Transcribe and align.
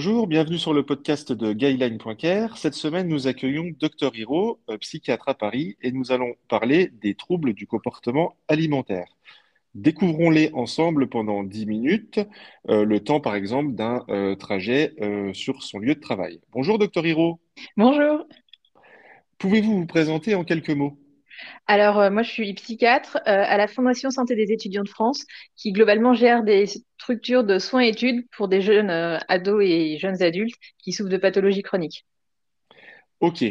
Bonjour, 0.00 0.28
bienvenue 0.28 0.58
sur 0.58 0.72
le 0.72 0.86
podcast 0.86 1.32
de 1.32 1.52
Guideline.care. 1.52 2.56
Cette 2.56 2.74
semaine, 2.74 3.08
nous 3.08 3.26
accueillons 3.26 3.72
Dr 3.80 4.14
Hiro, 4.14 4.60
euh, 4.70 4.78
psychiatre 4.78 5.28
à 5.28 5.34
Paris, 5.34 5.76
et 5.82 5.90
nous 5.90 6.12
allons 6.12 6.36
parler 6.46 6.92
des 7.02 7.16
troubles 7.16 7.52
du 7.52 7.66
comportement 7.66 8.36
alimentaire. 8.46 9.08
Découvrons-les 9.74 10.52
ensemble 10.54 11.08
pendant 11.08 11.42
10 11.42 11.66
minutes, 11.66 12.20
euh, 12.68 12.84
le 12.84 13.00
temps 13.00 13.18
par 13.18 13.34
exemple 13.34 13.72
d'un 13.72 14.04
euh, 14.08 14.36
trajet 14.36 14.94
sur 15.32 15.64
son 15.64 15.80
lieu 15.80 15.96
de 15.96 16.00
travail. 16.00 16.38
Bonjour 16.52 16.78
Dr 16.78 17.04
Hiro. 17.04 17.40
Bonjour. 17.76 18.24
Pouvez-vous 19.38 19.80
vous 19.80 19.86
présenter 19.86 20.36
en 20.36 20.44
quelques 20.44 20.70
mots? 20.70 20.96
Alors, 21.66 21.98
euh, 21.98 22.10
moi, 22.10 22.22
je 22.22 22.30
suis 22.30 22.52
psychiatre 22.54 23.18
euh, 23.26 23.44
à 23.46 23.56
la 23.56 23.68
Fondation 23.68 24.10
Santé 24.10 24.34
des 24.34 24.52
étudiants 24.52 24.84
de 24.84 24.88
France, 24.88 25.24
qui 25.56 25.72
globalement 25.72 26.14
gère 26.14 26.42
des 26.42 26.66
structures 26.98 27.44
de 27.44 27.58
soins 27.58 27.84
et 27.84 27.88
études 27.88 28.26
pour 28.36 28.48
des 28.48 28.60
jeunes 28.60 28.90
euh, 28.90 29.18
ados 29.28 29.62
et 29.64 29.98
jeunes 29.98 30.22
adultes 30.22 30.56
qui 30.78 30.92
souffrent 30.92 31.10
de 31.10 31.16
pathologies 31.16 31.62
chroniques. 31.62 32.06
Ok. 33.20 33.44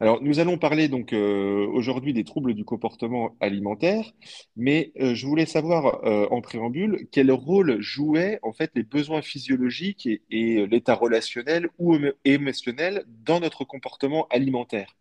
Alors, 0.00 0.22
nous 0.22 0.38
allons 0.38 0.58
parler 0.58 0.88
donc 0.88 1.14
aujourd'hui 1.14 2.12
des 2.12 2.24
troubles 2.24 2.52
du 2.52 2.62
comportement 2.62 3.34
alimentaire, 3.40 4.12
mais 4.54 4.92
je 4.96 5.26
voulais 5.26 5.46
savoir 5.46 6.04
en 6.30 6.42
préambule 6.42 7.08
quel 7.10 7.32
rôle 7.32 7.80
jouaient 7.80 8.38
en 8.42 8.52
fait 8.52 8.70
les 8.74 8.82
besoins 8.82 9.22
physiologiques 9.22 10.06
et 10.30 10.66
l'état 10.66 10.94
relationnel 10.94 11.68
ou 11.78 11.96
émotionnel 12.26 13.06
dans 13.24 13.40
notre 13.40 13.64
comportement 13.64 14.26
alimentaire? 14.28 14.94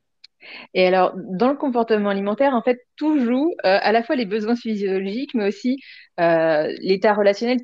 Et 0.73 0.87
alors, 0.87 1.13
dans 1.15 1.49
le 1.49 1.55
comportement 1.57 2.09
alimentaire, 2.09 2.53
en 2.53 2.61
fait, 2.61 2.79
tout 2.95 3.19
joue 3.19 3.51
euh, 3.65 3.79
à 3.81 3.91
la 3.91 4.03
fois 4.03 4.15
les 4.15 4.25
besoins 4.25 4.55
physiologiques, 4.55 5.33
mais 5.33 5.47
aussi 5.47 5.77
euh, 6.19 6.73
l'état 6.81 7.13
relationnel. 7.13 7.59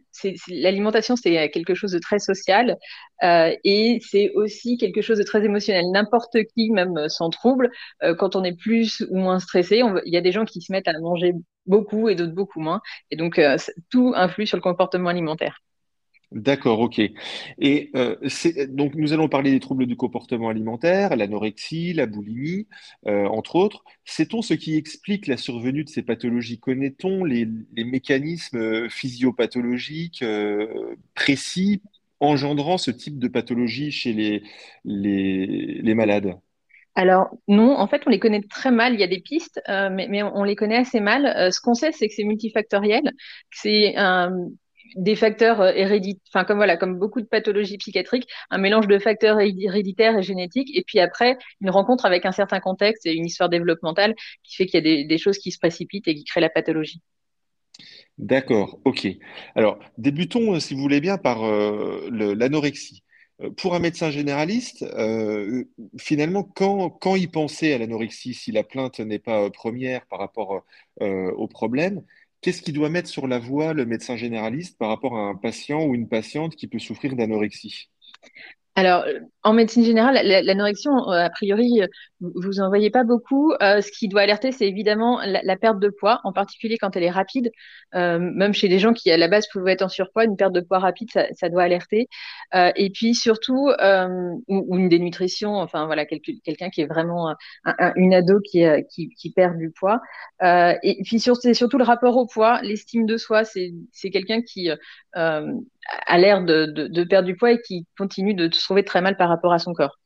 L'alimentation, 0.49 1.15
c'est 1.15 1.49
quelque 1.51 1.75
chose 1.75 1.91
de 1.91 1.99
très 1.99 2.19
social 2.19 2.77
euh, 3.23 3.55
et 3.63 3.99
c'est 4.01 4.31
aussi 4.35 4.77
quelque 4.77 5.01
chose 5.01 5.17
de 5.17 5.23
très 5.23 5.43
émotionnel. 5.45 5.85
N'importe 5.91 6.37
qui, 6.55 6.71
même 6.71 7.09
sans 7.09 7.29
trouble, 7.29 7.69
quand 8.17 8.35
on 8.35 8.43
est 8.43 8.57
plus 8.57 9.05
ou 9.09 9.17
moins 9.17 9.39
stressé, 9.39 9.81
il 10.05 10.13
y 10.13 10.17
a 10.17 10.21
des 10.21 10.31
gens 10.31 10.45
qui 10.45 10.61
se 10.61 10.71
mettent 10.71 10.87
à 10.87 10.99
manger 10.99 11.33
beaucoup 11.65 12.09
et 12.09 12.15
d'autres 12.15 12.33
beaucoup 12.33 12.59
moins. 12.59 12.81
Et 13.11 13.15
donc, 13.15 13.39
tout 13.91 14.13
influe 14.15 14.47
sur 14.47 14.57
le 14.57 14.61
comportement 14.61 15.09
alimentaire. 15.09 15.59
D'accord, 16.31 16.79
ok. 16.79 17.01
Et 17.57 17.89
euh, 17.95 18.15
donc 18.67 18.93
nous 18.93 19.13
allons 19.13 19.27
parler 19.27 19.49
des 19.49 19.59
troubles 19.59 19.87
du 19.87 19.95
comportement 19.95 20.49
alimentaire, 20.49 21.15
l'anorexie, 21.15 21.93
la 21.93 22.05
boulimie, 22.05 22.67
euh, 23.07 23.25
entre 23.25 23.55
autres. 23.55 23.83
Sait-on 24.05 24.43
ce 24.43 24.53
qui 24.53 24.77
explique 24.77 25.25
la 25.25 25.37
survenue 25.37 25.83
de 25.83 25.89
ces 25.89 26.03
pathologies? 26.03 26.59
Connaît-on 26.59 27.23
les, 27.23 27.47
mécanismes 27.77 28.59
euh, 28.59 28.89
physiopathologiques 28.89 30.23
précis 31.15 31.81
engendrant 32.19 32.77
ce 32.77 32.91
type 32.91 33.17
de 33.17 33.27
pathologie 33.27 33.91
chez 33.91 34.13
les, 34.13 34.43
les, 34.85 35.95
malades? 35.95 36.35
Alors 36.93 37.29
non, 37.47 37.75
en 37.75 37.87
fait, 37.87 38.03
on 38.05 38.11
les 38.11 38.19
connaît 38.19 38.43
très 38.43 38.69
mal. 38.69 38.93
Il 38.93 38.99
y 38.99 39.03
a 39.03 39.07
des 39.07 39.21
pistes, 39.21 39.61
mais, 39.67 40.21
on 40.21 40.43
les 40.43 40.55
connaît 40.55 40.77
assez 40.77 40.99
mal. 40.99 41.51
ce 41.51 41.59
qu'on 41.59 41.73
sait, 41.73 41.91
c'est 41.91 42.07
que 42.07 42.13
c'est 42.13 42.23
multifactoriel. 42.23 43.13
C'est 43.51 43.95
des 44.95 45.15
facteurs 45.15 45.61
euh, 45.61 45.71
héréditaires, 45.73 46.21
enfin 46.33 46.43
comme 46.45 46.57
voilà, 46.57 46.77
comme 46.77 46.97
beaucoup 46.97 47.21
de 47.21 47.25
pathologies 47.25 47.77
psychiatriques, 47.77 48.27
un 48.49 48.57
mélange 48.57 48.87
de 48.87 48.99
facteurs 48.99 49.39
héréditaires 49.39 50.17
et 50.17 50.23
génétiques, 50.23 50.75
et 50.75 50.83
puis 50.83 50.99
après 50.99 51.37
une 51.61 51.69
rencontre 51.69 52.05
avec 52.05 52.25
un 52.25 52.31
certain 52.31 52.59
contexte 52.59 53.05
et 53.05 53.13
une 53.13 53.25
histoire 53.25 53.49
développementale 53.49 54.15
qui 54.43 54.55
fait 54.55 54.65
qu'il 54.65 54.85
y 54.85 55.03
a 55.03 55.05
des, 55.05 55.17
choses 55.17 55.37
qui 55.37 55.51
se 55.51 55.59
précipitent 55.59 56.07
et 56.07 56.15
qui 56.15 56.23
créent 56.23 56.41
la 56.41 56.49
pathologie. 56.49 57.01
D'accord, 58.17 58.79
ok. 58.85 59.07
Alors 59.55 59.79
débutons, 59.97 60.55
euh, 60.55 60.59
si 60.59 60.73
vous 60.73 60.81
voulez 60.81 61.01
bien, 61.01 61.17
par 61.17 61.43
euh, 61.43 62.09
l'anorexie. 62.11 63.03
Pour 63.55 63.73
un 63.73 63.79
médecin 63.79 64.11
généraliste, 64.11 64.85
finalement, 65.97 66.43
quand, 66.43 66.89
quand 66.89 67.15
y 67.15 67.27
penser 67.27 67.71
à 67.71 67.77
l'anorexie, 67.77 68.33
si 68.33 68.51
la 68.51 68.65
plainte 68.65 68.99
n'est 68.99 69.17
pas 69.17 69.49
première 69.49 70.05
par 70.07 70.19
rapport 70.19 70.65
au 70.99 71.47
problème, 71.47 72.03
Qu'est-ce 72.41 72.61
qu'il 72.61 72.73
doit 72.73 72.89
mettre 72.89 73.09
sur 73.09 73.27
la 73.27 73.39
voie 73.39 73.73
le 73.73 73.85
médecin 73.85 74.15
généraliste 74.15 74.77
par 74.77 74.89
rapport 74.89 75.17
à 75.17 75.21
un 75.21 75.35
patient 75.35 75.83
ou 75.85 75.93
une 75.93 76.07
patiente 76.07 76.55
qui 76.55 76.67
peut 76.67 76.79
souffrir 76.79 77.15
d'anorexie? 77.15 77.89
En 79.49 79.53
médecine 79.53 79.83
générale, 79.83 80.19
l'anorexie, 80.23 80.87
euh, 80.89 81.25
a 81.25 81.29
priori, 81.31 81.81
euh, 81.81 81.87
vous 82.21 82.59
en 82.59 82.69
voyez 82.69 82.91
pas 82.91 83.03
beaucoup. 83.03 83.51
Euh, 83.63 83.81
ce 83.81 83.91
qui 83.91 84.07
doit 84.07 84.21
alerter, 84.21 84.51
c'est 84.51 84.67
évidemment 84.67 85.19
la, 85.25 85.57
perte 85.57 85.79
de 85.79 85.89
poids, 85.89 86.21
en 86.23 86.31
particulier 86.31 86.77
quand 86.77 86.95
elle 86.95 87.03
est 87.03 87.09
rapide. 87.09 87.49
même 87.93 88.53
chez 88.53 88.67
des 88.67 88.77
gens 88.79 88.93
qui, 88.93 89.09
à 89.11 89.17
la 89.17 89.27
base, 89.27 89.47
pouvaient 89.47 89.73
être 89.73 89.81
en 89.81 89.89
surpoids, 89.89 90.25
une 90.25 90.37
perte 90.37 90.53
de 90.53 90.61
poids 90.61 90.79
rapide, 90.79 91.09
ça, 91.11 91.49
doit 91.49 91.63
alerter. 91.63 92.07
et 92.53 92.89
puis, 92.91 93.15
surtout, 93.15 93.69
ou, 94.47 94.77
une 94.77 94.89
dénutrition, 94.89 95.55
enfin, 95.55 95.85
voilà, 95.87 96.05
quelqu'un 96.05 96.69
qui 96.69 96.81
est 96.81 96.87
vraiment 96.87 97.35
une 97.95 98.13
ado 98.13 98.39
qui, 98.41 99.33
perd 99.35 99.57
du 99.57 99.71
poids. 99.71 99.99
et 100.41 101.01
puis, 101.03 101.19
c'est 101.19 101.53
surtout 101.53 101.77
le 101.77 101.83
rapport 101.83 102.17
au 102.17 102.27
poids, 102.27 102.61
l'estime 102.61 103.05
de 103.05 103.17
soi. 103.17 103.43
C'est 103.45 104.09
quelqu'un 104.11 104.41
qui 104.41 104.69
a 106.07 106.17
l'air 106.17 106.43
de, 106.43 107.03
perdre 107.03 107.27
du 107.27 107.35
poids 107.35 107.51
et 107.51 107.61
qui 107.61 107.85
continue 107.97 108.33
de 108.33 108.53
se 108.53 108.61
trouver 108.61 108.83
très 108.83 109.01
mal 109.01 109.17
par 109.17 109.29
rapport 109.29 109.38
à 109.47 109.59
son 109.59 109.73
corps. 109.73 109.97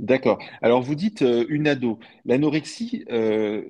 D'accord. 0.00 0.38
Alors 0.60 0.82
vous 0.82 0.96
dites 0.96 1.22
euh, 1.22 1.44
une 1.48 1.68
ado. 1.68 2.00
L'anorexie, 2.24 3.04
euh, 3.10 3.62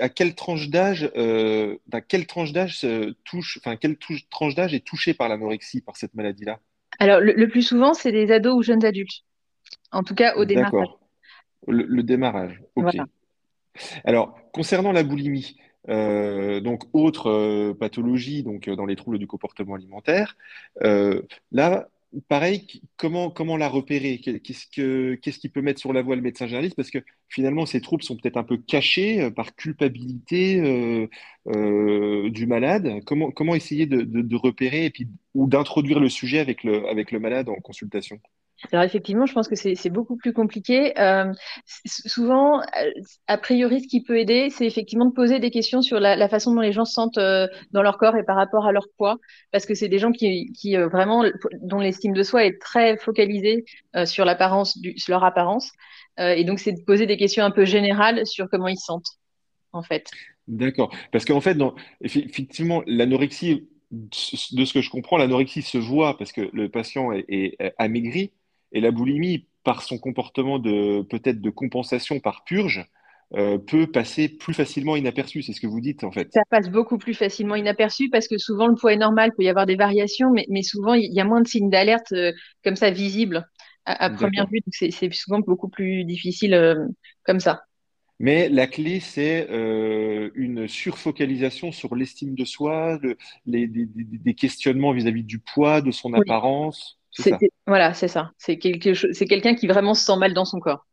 à 0.00 0.08
quelle 0.08 0.34
tranche 0.34 0.70
d'âge, 0.70 1.10
euh, 1.16 1.76
quelle 2.08 2.26
tranche 2.26 2.52
d'âge 2.52 2.86
touche, 3.24 3.58
enfin 3.60 3.76
quelle 3.76 3.98
tranche 4.30 4.54
d'âge 4.54 4.72
est 4.72 4.84
touchée 4.84 5.12
par 5.12 5.28
l'anorexie, 5.28 5.82
par 5.82 5.96
cette 5.96 6.14
maladie-là? 6.14 6.60
Alors 6.98 7.20
le, 7.20 7.48
plus 7.48 7.62
souvent, 7.62 7.92
c'est 7.92 8.12
des 8.12 8.32
ados 8.32 8.56
ou 8.56 8.62
jeunes 8.62 8.84
adultes. 8.84 9.24
En 9.92 10.02
tout 10.02 10.14
cas 10.14 10.34
au 10.36 10.44
démarrage. 10.44 10.72
D'accord. 10.72 11.00
Le, 11.66 12.02
démarrage. 12.02 12.62
Ok. 12.76 12.96
Alors 14.04 14.38
concernant 14.52 14.92
la 14.92 15.02
boulimie, 15.02 15.56
euh, 15.88 16.60
donc 16.60 16.84
autre 16.94 17.28
euh, 17.28 17.74
pathologie 17.74 18.42
donc 18.42 18.68
euh, 18.68 18.76
dans 18.76 18.86
les 18.86 18.96
troubles 18.96 19.18
du 19.18 19.26
comportement 19.26 19.74
alimentaire. 19.74 20.36
là, 20.80 21.88
pareil, 22.28 22.82
comment, 22.96 23.56
la 23.56 23.68
repérer? 23.68 24.18
Qu'est-ce 24.18 24.66
que, 24.66 25.14
qu'est-ce 25.16 25.38
qui 25.38 25.48
peut 25.48 25.62
mettre 25.62 25.80
sur 25.80 25.92
la 25.92 26.02
voie 26.02 26.16
le 26.16 26.22
médecin 26.22 26.46
généraliste? 26.46 26.76
Parce 26.76 26.90
que 26.90 26.98
finalement, 27.28 27.66
ces 27.66 27.80
troubles 27.80 28.02
sont 28.02 28.16
peut-être 28.16 28.36
un 28.36 28.44
peu 28.44 28.56
cachés 28.56 29.30
par 29.30 29.54
culpabilité 29.56 31.08
du 31.46 32.46
malade. 32.46 33.00
Comment, 33.04 33.54
essayer 33.54 33.86
de, 33.86 34.36
repérer 34.36 34.86
et 34.86 34.90
puis, 34.90 35.08
ou 35.34 35.46
d'introduire 35.48 36.00
le 36.00 36.08
sujet 36.08 36.38
avec 36.40 36.62
le 36.64 37.18
malade 37.18 37.48
en 37.48 37.56
consultation? 37.56 38.20
Alors 38.72 38.84
effectivement, 38.84 39.26
je 39.26 39.32
pense 39.32 39.48
que 39.48 39.56
c'est 39.56 39.90
beaucoup 39.90 40.16
plus 40.16 40.32
compliqué. 40.32 40.98
Euh, 40.98 41.32
souvent, 41.86 42.60
euh, 42.60 42.90
a 43.26 43.38
priori, 43.38 43.82
ce 43.82 43.88
qui 43.88 44.02
peut 44.02 44.18
aider, 44.18 44.50
c'est 44.50 44.66
effectivement 44.66 45.06
de 45.06 45.12
poser 45.12 45.38
des 45.38 45.50
questions 45.50 45.82
sur 45.82 46.00
la, 46.00 46.28
façon 46.28 46.54
dont 46.54 46.60
les 46.60 46.72
gens 46.72 46.84
se 46.84 46.92
sentent 46.92 47.18
euh, 47.18 47.46
dans 47.72 47.82
leur 47.82 47.98
corps 47.98 48.16
et 48.16 48.24
par 48.24 48.36
rapport 48.36 48.66
à 48.66 48.72
leur 48.72 48.86
poids, 48.96 49.18
parce 49.52 49.66
que 49.66 49.74
c'est 49.74 49.88
des 49.88 49.98
gens 49.98 50.12
qui, 50.12 50.76
vraiment, 50.90 51.24
dont 51.62 51.78
l'estime 51.78 52.12
de 52.12 52.22
soi 52.22 52.44
est 52.44 52.60
très 52.60 52.96
focalisée 52.96 53.64
sur 54.04 54.24
l'apparence, 54.24 54.78
leur 55.08 55.24
apparence, 55.24 55.70
et 56.18 56.44
donc 56.44 56.58
c'est 56.58 56.72
de 56.72 56.82
poser 56.84 57.06
des 57.06 57.16
questions 57.16 57.44
un 57.44 57.50
peu 57.50 57.64
générales 57.64 58.26
sur 58.26 58.48
comment 58.48 58.68
ils 58.68 58.78
se 58.78 58.86
sentent, 58.86 59.18
en 59.72 59.82
fait. 59.82 60.10
D'accord, 60.48 60.94
parce 61.12 61.24
qu'en 61.24 61.40
fait, 61.40 61.56
effectivement, 62.02 62.82
l'anorexie, 62.86 63.68
de 63.90 64.64
ce 64.64 64.72
que 64.72 64.80
je 64.80 64.90
comprends, 64.90 65.18
l'anorexie 65.18 65.62
se 65.62 65.78
voit 65.78 66.16
parce 66.18 66.32
que 66.32 66.50
le 66.52 66.68
patient 66.68 67.12
est, 67.12 67.24
est 67.28 67.74
amaigri 67.78 68.32
et 68.74 68.80
la 68.80 68.90
boulimie, 68.90 69.46
par 69.62 69.82
son 69.82 69.96
comportement 69.96 70.58
de 70.58 71.02
peut-être 71.02 71.40
de 71.40 71.50
compensation 71.50 72.20
par 72.20 72.44
purge, 72.44 72.86
euh, 73.32 73.56
peut 73.56 73.86
passer 73.86 74.28
plus 74.28 74.52
facilement 74.52 74.96
inaperçu. 74.96 75.42
C'est 75.42 75.54
ce 75.54 75.60
que 75.60 75.66
vous 75.66 75.80
dites 75.80 76.04
en 76.04 76.12
fait. 76.12 76.28
Ça 76.32 76.42
passe 76.50 76.68
beaucoup 76.68 76.98
plus 76.98 77.14
facilement 77.14 77.56
inaperçu 77.56 78.10
parce 78.10 78.28
que 78.28 78.36
souvent 78.36 78.66
le 78.66 78.74
poids 78.74 78.92
est 78.92 78.98
normal, 78.98 79.30
il 79.32 79.36
peut 79.36 79.42
y 79.42 79.48
avoir 79.48 79.66
des 79.66 79.76
variations, 79.76 80.30
mais, 80.30 80.44
mais 80.50 80.62
souvent 80.62 80.92
il 80.94 81.12
y 81.12 81.20
a 81.20 81.24
moins 81.24 81.40
de 81.40 81.48
signes 81.48 81.70
d'alerte 81.70 82.12
euh, 82.12 82.32
comme 82.62 82.76
ça 82.76 82.90
visibles 82.90 83.48
à, 83.86 84.10
première 84.10 84.46
vue. 84.48 84.60
Donc 84.60 84.74
c'est 84.92 85.12
souvent 85.12 85.40
beaucoup 85.40 85.68
plus 85.68 86.04
difficile 86.04 86.54
euh, 86.54 86.86
comme 87.24 87.40
ça. 87.40 87.62
Mais 88.20 88.48
la 88.48 88.66
clé, 88.68 89.00
c'est 89.00 89.48
une 89.50 90.68
surfocalisation 90.68 91.72
sur 91.72 91.96
l'estime 91.96 92.36
de 92.36 92.44
soi, 92.44 93.00
les, 93.44 93.66
des, 93.66 94.34
questionnements 94.34 94.92
vis-à-vis 94.92 95.24
du 95.24 95.40
poids, 95.40 95.80
de 95.80 95.90
son 95.90 96.14
apparence. 96.14 97.00
Voilà, 97.66 97.94
c'est 97.94 98.08
ça. 98.08 98.32
C'est 98.38 98.58
quelque 98.58 98.94
c'est 98.94 99.26
quelqu'un 99.26 99.54
qui 99.54 99.66
vraiment 99.66 99.94
se 99.94 100.04
sent 100.04 100.16
mal 100.16 100.34
dans 100.34 100.44
son 100.44 100.60
corps. 100.60 100.86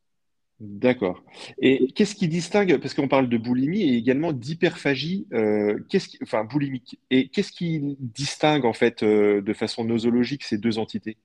D'accord. 0.62 1.24
Et 1.60 1.92
qu'est-ce 1.94 2.14
qui 2.14 2.28
distingue, 2.28 2.78
parce 2.78 2.94
qu'on 2.94 3.08
parle 3.08 3.28
de 3.28 3.38
boulimie 3.38 3.82
et 3.82 3.96
également 3.96 4.32
d'hyperphagie, 4.32 5.26
euh, 5.34 5.80
qu'est-ce 5.90 6.08
qui, 6.08 6.20
enfin 6.22 6.44
boulimique, 6.44 7.00
et 7.10 7.30
qu'est-ce 7.30 7.52
qui 7.52 7.98
distingue 8.00 8.66
en 8.66 8.74
fait 8.74 9.02
euh, 9.02 9.42
de 9.42 9.54
façon 9.54 9.84
nosologique 9.84 10.44
ces 10.44 10.60
deux 10.60 10.78
entités? 10.78 11.18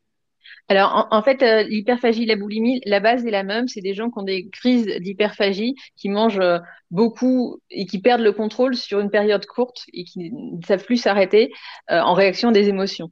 Alors, 0.69 1.07
en, 1.11 1.23
fait, 1.23 1.43
euh, 1.43 1.65
l'hyperphagie 1.65 2.23
et 2.23 2.27
la 2.27 2.37
boulimie, 2.37 2.81
la 2.87 2.99
base 2.99 3.27
est 3.27 3.31
la 3.31 3.43
même. 3.43 3.69
C'est 3.69 3.83
des 3.83 3.93
gens 3.93 4.11
qui 4.11 4.19
ont 4.19 4.23
des 4.23 4.49
crises 4.49 4.87
d'hyperphagie, 4.87 5.75
qui 5.97 6.09
mangent 6.09 6.41
beaucoup 6.91 7.61
et 7.71 7.85
qui 7.85 8.01
perdent 8.01 8.23
le 8.23 8.33
contrôle 8.33 8.75
sur 8.75 9.01
une 9.01 9.11
période 9.11 9.45
courte 9.45 9.85
et 9.93 10.05
qui 10.05 10.33
ne 10.33 10.65
savent 10.67 10.85
plus 10.85 10.97
s'arrêter 10.97 11.53
en 11.89 12.15
réaction 12.15 12.53
des 12.53 12.69
émotions. 12.69 13.11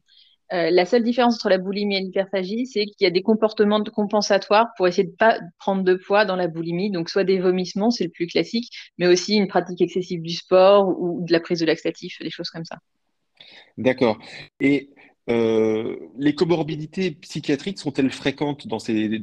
La 0.51 0.85
seule 0.85 1.03
différence 1.03 1.35
entre 1.37 1.49
la 1.49 1.59
boulimie 1.59 1.97
et 1.97 2.01
l'hyperphagie, 2.01 2.67
c'est 2.67 2.85
qu'il 2.85 3.05
y 3.05 3.07
a 3.07 3.11
des 3.11 3.23
comportements 3.23 3.83
compensatoires 3.83 4.69
pour 4.77 4.87
essayer 4.87 5.05
de 5.05 5.11
ne 5.11 5.17
pas 5.17 5.41
prendre 5.59 5.83
de 5.83 5.95
poids 5.95 6.25
dans 6.25 6.37
la 6.37 6.49
boulimie. 6.49 6.91
Donc, 6.91 7.09
soit 7.09 7.25
des 7.25 7.41
vomissements, 7.41 7.91
c'est 7.91 8.05
le 8.05 8.11
plus 8.11 8.27
classique, 8.27 8.71
mais 8.99 9.07
aussi 9.07 9.37
une 9.37 9.49
pratique 9.49 9.81
excessive 9.81 10.23
du 10.23 10.35
sport 10.35 10.89
ou 10.89 11.25
de 11.25 11.33
la 11.33 11.41
prise 11.41 11.61
de 11.61 11.67
laxatif, 11.67 12.19
des 12.21 12.31
choses 12.31 12.51
comme 12.51 12.65
ça. 12.65 12.79
D'accord. 13.79 14.19
Et 14.61 14.91
euh, 15.31 15.97
les 16.19 16.35
comorbidités 16.35 17.13
psychiatriques 17.13 17.79
sont-elles 17.79 18.11
fréquentes 18.11 18.67
dans, 18.69 18.79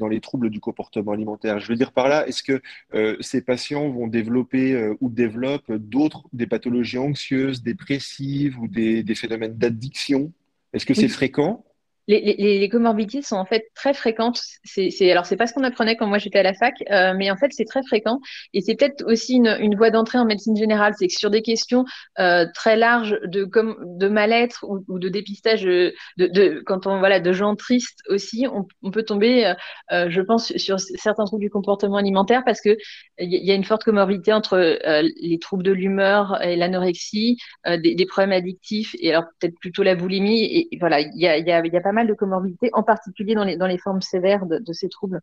les 0.08 0.20
troubles 0.22 0.50
du 0.50 0.60
comportement 0.60 1.12
alimentaire? 1.12 1.60
Je 1.60 1.68
veux 1.68 1.76
dire 1.76 1.92
par 1.92 2.10
là, 2.10 2.28
est-ce 2.28 2.44
que 2.44 2.62
euh, 2.94 3.16
ces 3.20 3.42
patients 3.42 3.90
vont 3.90 4.08
développer 4.08 4.74
euh, 4.74 4.96
ou 5.00 5.10
développent 5.10 5.72
d'autres, 5.72 6.24
des 6.34 6.48
pathologies 6.48 6.98
anxieuses, 6.98 7.62
dépressives 7.62 8.60
ou 8.60 8.68
des 8.68 9.16
phénomènes 9.16 9.58
d'addiction? 9.58 10.32
Est-ce 10.74 10.86
que 10.86 10.94
c'est 10.94 11.08
fréquent? 11.08 11.66
Les, 12.08 12.70
comorbidités 12.70 13.22
sont 13.22 13.36
en 13.36 13.46
fait 13.46 13.66
très 13.76 13.94
fréquentes. 13.94 14.42
C'est, 14.64 15.12
alors, 15.12 15.26
c'est 15.26 15.38
pas 15.38 15.48
ce 15.48 15.54
qu'on 15.54 15.64
apprenait 15.64 15.96
quand 15.96 16.08
moi 16.08 16.18
j'étais 16.18 16.40
à 16.40 16.44
la 16.44 16.54
fac, 16.54 16.76
euh, 16.90 17.14
mais 17.16 17.32
en 17.32 17.38
fait, 17.38 17.52
c'est 17.52 17.66
très 17.66 17.84
fréquent. 17.84 18.20
Et 18.54 18.62
c'est 18.62 18.76
peut-être 18.76 19.04
aussi 19.06 19.36
une, 19.36 19.76
voie 19.76 19.90
d'entrée 19.90 20.18
en 20.18 20.26
médecine 20.26 20.56
générale. 20.56 20.94
C'est 20.98 21.08
que 21.08 21.14
sur 21.14 21.30
des 21.30 21.42
questions 21.42 21.86
euh, 22.20 22.46
très 22.54 22.76
larges 22.76 23.18
de, 23.26 24.08
mal-être 24.08 24.66
ou, 24.68 25.00
de 25.00 25.10
dépistage, 25.10 25.64
de, 25.64 25.94
de, 26.18 26.62
quand 26.66 26.88
on 26.88 27.00
voilà 27.00 27.20
de 27.20 27.32
gens 27.34 27.56
tristes 27.56 28.02
aussi, 28.10 28.46
on, 28.48 28.92
peut 28.92 29.04
tomber, 29.04 29.46
euh, 29.46 29.54
euh 29.92 30.10
je 30.10 30.22
pense, 30.22 30.56
sur 30.58 30.80
certains 30.80 31.26
troubles 31.26 31.44
du 31.44 31.50
comportement 31.50 31.98
alimentaire 31.98 32.44
parce 32.46 32.62
que 32.62 32.78
il 33.20 33.46
y, 33.46 33.52
a 33.52 33.56
une 33.56 33.64
forte 33.64 33.84
comorbidité 33.84 34.34
entre 34.34 34.56
euh, 34.58 35.08
les 35.22 35.40
troubles 35.40 35.64
de 35.64 35.72
l'humeur 35.72 36.42
et 36.42 36.56
l'anorexie, 36.56 37.38
euh, 37.68 37.78
des, 37.78 38.06
problèmes 38.06 38.32
addictifs 38.32 38.96
et 39.00 39.12
alors 39.12 39.26
peut-être 39.40 39.58
plutôt 39.60 39.84
la 39.84 39.96
boulimie. 39.96 40.68
Voilà, 40.80 41.02
il 41.02 41.12
y 41.16 41.28
a 41.28 41.82
pas 41.82 41.92
mal 41.92 42.01
de 42.08 42.14
comorbidités, 42.14 42.70
en 42.74 42.84
particulier 42.84 43.36
dans 43.36 43.44
les, 43.44 43.58
dans 43.58 43.68
les 43.68 43.78
formes 43.78 44.02
sévères 44.02 44.46
de, 44.46 44.74
ces 44.74 44.90
troubles. 44.90 45.22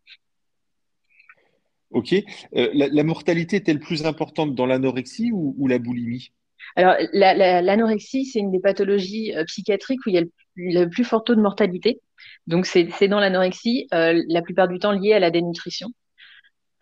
Ok. 1.91 2.13
Euh, 2.13 2.69
la, 2.73 3.03
mortalité 3.03 3.57
est-elle 3.57 3.79
plus 3.79 4.05
importante 4.05 4.55
dans 4.55 4.65
l'anorexie 4.65 5.31
ou, 5.33 5.67
la 5.67 5.79
boulimie? 5.79 6.31
Alors, 6.75 6.95
l'anorexie, 7.13 8.25
c'est 8.25 8.39
une 8.39 8.51
des 8.51 8.59
pathologies 8.59 9.35
euh, 9.35 9.43
psychiatriques 9.45 10.05
où 10.05 10.09
il 10.09 10.15
y 10.15 10.19
a 10.19 10.23
le, 10.55 10.85
plus 10.89 11.03
fort 11.03 11.23
taux 11.23 11.35
de 11.35 11.41
mortalité. 11.41 12.01
Donc, 12.47 12.65
c'est 12.65 13.07
dans 13.07 13.19
l'anorexie, 13.19 13.87
euh, 13.93 14.21
la 14.27 14.41
plupart 14.41 14.67
du 14.67 14.77
temps 14.77 14.91
lié 14.91 15.13
à 15.13 15.19
la 15.19 15.31
dénutrition. 15.31 15.89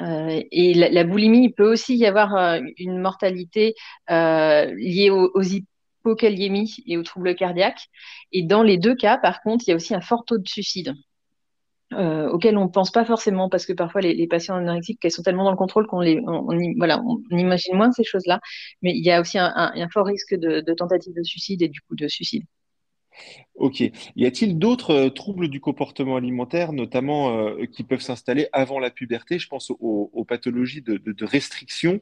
et 0.01 0.73
la, 0.73 1.03
boulimie, 1.03 1.45
il 1.45 1.53
peut 1.53 1.71
aussi 1.71 1.95
y 1.95 2.05
avoir 2.05 2.59
une 2.77 2.99
mortalité 2.99 3.75
liée 4.09 5.09
aux, 5.09 5.31
aux, 5.33 5.43
hypokaliémie 5.99 6.83
et 6.85 6.97
aux 6.97 7.03
troubles 7.03 7.35
cardiaques. 7.35 7.89
Et 8.31 8.43
dans 8.43 8.63
les 8.63 8.77
deux 8.77 8.95
cas, 8.95 9.17
par 9.17 9.41
contre, 9.41 9.65
il 9.67 9.71
y 9.71 9.73
a 9.73 9.75
aussi 9.75 9.95
un 9.95 10.01
fort 10.01 10.25
taux 10.25 10.37
de 10.37 10.47
suicide. 10.47 10.93
Euh, 11.93 12.27
auquel 12.29 12.57
on 12.57 12.65
ne 12.65 12.69
pense 12.69 12.91
pas 12.91 13.05
forcément 13.05 13.47
parce 13.47 13.65
que 13.65 13.71
parfois 13.71 14.01
les, 14.01 14.27
patients 14.27 14.55
anorexiques 14.55 14.99
elles 15.05 15.11
sont 15.11 15.23
tellement 15.23 15.45
dans 15.45 15.51
le 15.51 15.57
contrôle 15.57 15.87
qu'on 15.87 16.01
les 16.01 16.19
voilà 16.77 17.01
on, 17.01 17.21
imagine 17.31 17.77
moins 17.77 17.93
ces 17.93 18.03
choses-là 18.03 18.41
mais 18.81 18.91
il 18.91 19.05
y 19.05 19.09
a 19.09 19.21
aussi 19.21 19.37
un, 19.39 19.87
fort 19.93 20.05
risque 20.05 20.35
de, 20.35 20.59
tentative 20.73 21.13
de 21.15 21.23
suicide 21.23 21.61
et 21.61 21.69
du 21.69 21.79
coup 21.79 21.95
de 21.95 22.09
suicide. 22.09 22.43
Ok. 23.55 23.79
Y 24.17 24.25
a-t-il 24.25 24.59
d'autres 24.59 24.91
euh, 24.91 25.09
troubles 25.09 25.47
du 25.47 25.61
comportement 25.61 26.17
alimentaire, 26.17 26.73
notamment 26.73 27.35
euh, 27.35 27.65
qui 27.65 27.83
peuvent 27.83 28.01
s'installer 28.01 28.47
avant 28.51 28.79
la 28.79 28.91
puberté? 28.91 29.39
Je 29.39 29.47
pense 29.47 29.71
aux, 29.71 30.25
pathologies 30.27 30.81
de, 30.81 31.25
restriction 31.25 32.01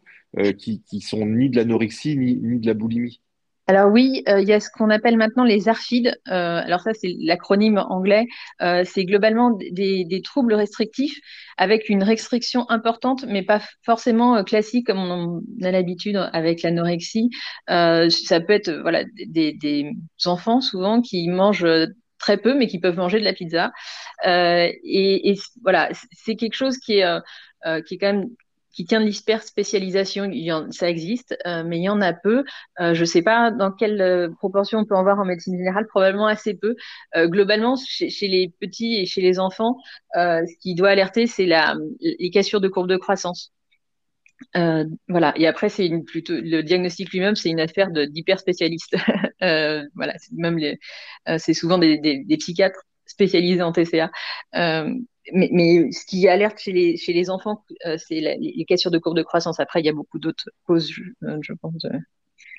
qui, 0.58 0.82
qui 0.82 1.00
sont 1.00 1.26
ni 1.26 1.50
de 1.50 1.56
l'anorexie 1.56 2.18
ni, 2.18 2.36
ni 2.36 2.60
de 2.60 2.66
la 2.66 2.74
boulimie. 2.74 3.22
Alors 3.68 3.92
oui, 3.92 4.24
euh, 4.30 4.42
il 4.42 4.48
y 4.48 4.54
a 4.54 4.60
ce 4.60 4.70
qu'on 4.70 4.92
appelle 4.92 5.18
maintenant 5.18 5.44
les 5.44 5.68
ARFID. 5.68 6.08
Euh, 6.08 6.62
alors 6.64 6.82
ça, 6.82 6.94
c'est 6.94 7.16
l'acronyme 7.20 7.80
anglais. 7.90 8.28
Euh, 8.62 8.84
c'est 8.86 9.06
globalement 9.06 9.58
des, 9.72 10.22
troubles 10.24 10.54
restrictifs 10.54 11.20
avec 11.58 11.90
une 11.90 12.04
restriction 12.04 12.70
importante, 12.70 13.26
mais 13.28 13.42
pas 13.42 13.62
forcément 13.84 14.44
classique 14.44 14.88
comme 14.88 15.00
on 15.00 15.42
a 15.64 15.72
l'habitude 15.72 16.18
avec 16.34 16.62
l'anorexie. 16.62 17.30
ça 17.68 18.40
peut 18.40 18.54
être 18.54 18.72
des, 19.28 19.92
enfants 20.26 20.62
souvent 20.62 21.02
qui 21.02 21.28
mangent 21.28 21.68
très 22.20 22.38
peu, 22.38 22.54
mais 22.56 22.68
qui 22.68 22.80
peuvent 22.80 22.98
manger 22.98 23.20
de 23.20 23.26
la 23.26 23.34
pizza. 23.34 23.72
Et, 24.26 25.32
et, 25.32 25.40
voilà, 25.64 25.90
c'est 26.12 26.36
quelque 26.36 26.56
chose 26.56 26.78
qui 26.78 27.00
est 27.00 27.20
qui 27.88 27.96
est 27.96 27.98
quand 27.98 28.14
même 28.14 28.30
qui 28.76 28.86
tient 28.86 29.00
de 29.00 29.06
l'hyperspécialisation, 29.06 30.30
ça 30.72 30.90
existe, 30.90 31.38
euh, 31.48 31.64
mais 31.66 31.78
il 31.80 31.84
y 31.84 31.90
en 31.90 32.02
a 32.02 32.14
peu. 32.14 32.44
Euh, 32.82 32.94
je 32.94 33.00
ne 33.00 33.06
sais 33.06 33.22
pas 33.22 33.50
dans 33.50 33.72
quelle 33.72 34.02
euh, 34.02 34.30
proportion 34.38 34.80
on 34.80 34.86
peut 34.86 34.96
en 34.96 35.04
voir 35.04 35.18
en 35.18 35.26
médecine 35.26 35.58
générale, 35.58 35.88
probablement 35.88 36.28
assez 36.28 36.54
peu. 36.56 36.76
globalement, 37.16 37.78
chez, 37.78 38.10
les 38.28 38.54
petits 38.60 38.98
et 38.98 39.06
chez 39.06 39.22
les 39.22 39.40
enfants, 39.40 39.78
ce 40.14 40.60
qui 40.60 40.76
doit 40.76 40.90
alerter, 40.90 41.26
c'est 41.28 41.48
les 42.02 42.30
cassures 42.32 42.62
de 42.62 42.68
courbe 42.68 42.90
de 42.90 42.98
croissance. 42.98 43.54
voilà. 45.08 45.34
Et 45.38 45.48
après, 45.48 45.70
c'est 45.70 45.90
plutôt 46.06 46.34
le 46.36 46.62
diagnostic 46.62 47.12
lui-même, 47.12 47.36
c'est 47.36 47.50
une 47.50 47.62
affaire 47.62 47.92
d'hyperspécialistes. 47.92 48.98
voilà. 49.40 50.16
Même 50.34 50.60
c'est 51.38 51.54
souvent 51.54 51.78
des, 51.78 52.26
psychiatres 52.40 52.84
spécialisés 53.06 53.62
en 53.62 53.72
TCA 53.72 54.12
mais, 55.34 55.92
ce 55.92 56.06
qui 56.06 56.28
alerte 56.28 56.60
chez 56.60 56.72
les, 56.72 56.98
chez 56.98 57.14
les 57.14 57.30
enfants, 57.30 57.64
euh, 57.86 57.98
c'est 57.98 58.20
les, 58.20 58.66
cassures 58.66 58.92
de 58.92 59.00
courbe 59.00 59.18
de 59.18 59.24
croissance. 59.24 59.60
Après, 59.60 59.80
il 59.80 59.86
y 59.86 59.90
a 59.90 59.94
beaucoup 59.94 60.20
d'autres 60.20 60.50
causes, 60.66 60.90
je, 60.90 61.02
euh, 61.24 61.56
pense. 61.62 61.86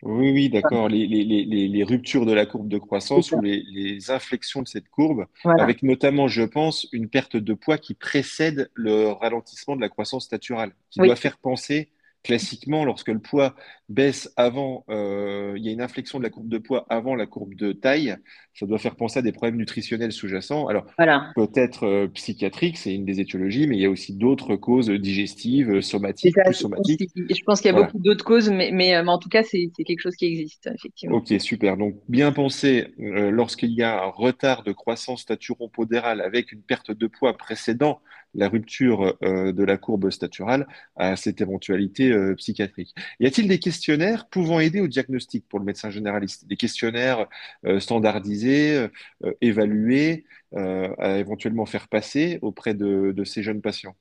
Oui, 0.03 0.33
oui, 0.33 0.49
d'accord. 0.49 0.89
Les, 0.89 1.07
les, 1.07 1.85
ruptures 1.85 2.27
de 2.27 2.33
la 2.33 2.47
courbe 2.47 2.69
de 2.69 2.79
croissance 2.79 3.33
ou 3.33 3.41
les, 3.41 4.11
inflexions 4.11 4.63
de 4.63 4.69
cette 4.69 4.89
courbe, 4.89 5.27
avec 5.45 5.83
notamment, 5.83 6.29
je 6.29 6.43
pense, 6.43 6.87
une 6.93 7.09
perte 7.09 7.37
de 7.37 7.55
poids 7.55 7.79
qui 7.79 7.95
précède 7.95 8.71
le 8.75 9.09
ralentissement 9.09 9.77
de 9.77 9.81
la 9.81 9.89
croissance 9.89 10.31
naturelle, 10.33 10.73
qui 10.91 11.01
doit 11.01 11.17
faire 11.17 11.39
penser 11.39 11.91
classiquement, 12.23 12.85
lorsque 12.85 13.09
le 13.09 13.21
poids 13.21 13.55
baisse 13.89 14.33
avant, 14.37 14.85
euh, 14.89 15.55
il 15.57 15.65
y 15.65 15.69
a 15.69 15.73
une 15.73 15.81
inflexion 15.81 16.19
de 16.19 16.25
la 16.25 16.31
courbe 16.31 16.49
de 16.49 16.59
poids 16.59 16.87
avant 16.89 17.15
la 17.15 17.27
courbe 17.27 17.55
de 17.55 17.73
taille, 17.73 18.17
ça 18.53 18.67
doit 18.67 18.79
faire 18.79 18.97
penser 18.97 19.19
à 19.19 19.23
des 19.23 19.33
problèmes 19.33 19.57
nutritionnels 19.57 20.13
sous-jacents. 20.13 20.67
Alors, 20.67 20.87
peut-être 21.35 21.85
euh, 21.85 22.09
psychiatrique, 22.09 22.79
c'est 22.79 22.95
une 22.95 23.05
des 23.05 23.21
étiologies, 23.21 23.67
mais 23.67 23.77
il 23.77 23.81
y 23.81 23.85
a 23.85 23.91
aussi 23.91 24.15
d'autres 24.15 24.57
causes 24.57 24.91
digestives, 24.91 25.81
somatiques, 25.81 26.35
plus 26.45 26.55
somatiques. 26.55 27.11
Je 27.15 27.43
pense 27.45 27.61
qu'il 27.61 27.71
y 27.71 27.75
a 27.75 27.81
beaucoup 27.81 27.99
d'autres 27.99 28.25
causes, 28.25 28.51
mais, 28.51 28.71
mais, 28.73 28.97
euh, 28.97 29.07
en 29.07 29.19
tout 29.19 29.29
cas, 29.29 29.43
c'est 29.43 29.71
quelque 29.85 30.01
chose 30.01 30.17
qui 30.17 30.27
existe, 30.27 30.69
effectivement. 30.75 31.17
Ok, 31.17 31.33
super. 31.39 31.77
Donc, 31.77 31.95
bien 32.09 32.33
penser 32.33 32.89
lorsqu'il 32.99 33.73
y 33.73 33.83
a 33.83 34.03
un 34.03 34.11
retard 34.11 34.65
de 34.65 34.73
croissance 34.73 35.23
staturopodérale 35.23 36.21
avec 36.21 36.53
une 36.53 36.63
perte 36.63 36.91
de 36.91 37.07
poids 37.07 37.37
précédant 37.37 38.01
la 38.35 38.49
rupture 38.49 39.17
de 39.23 39.65
la 39.65 39.79
courbe 39.79 40.11
staturale 40.11 40.67
à 40.97 41.17
cette 41.17 41.41
éventualité 41.41 42.15
psychiatrique. 42.37 42.95
Y 43.19 43.27
a-t-il 43.27 43.49
des 43.49 43.59
questionnaires 43.77 44.27
pouvant 44.29 44.59
aider 44.61 44.81
au 44.81 44.89
diagnostic 44.89 45.47
pour 45.49 45.59
le 45.59 45.65
médecin 45.67 45.91
généraliste. 45.91 46.47
Des 46.47 46.57
questionnaires 46.57 47.27
euh, 47.67 47.79
standardisés, 47.81 48.89
euh, 49.25 49.33
évalués, 49.43 50.25
euh, 50.55 50.95
à 50.99 51.19
éventuellement 51.19 51.67
faire 51.67 51.89
passer 51.89 52.39
auprès 52.43 52.75
de 52.75 53.25
ces 53.25 53.43
jeunes 53.43 53.61
patients 53.61 53.97